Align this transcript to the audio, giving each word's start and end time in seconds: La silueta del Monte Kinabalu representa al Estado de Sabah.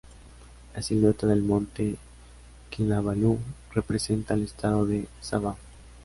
La 0.73 0.81
silueta 0.81 1.27
del 1.27 1.43
Monte 1.43 1.95
Kinabalu 2.71 3.37
representa 3.71 4.33
al 4.33 4.41
Estado 4.41 4.87
de 4.87 5.07
Sabah. 5.21 5.55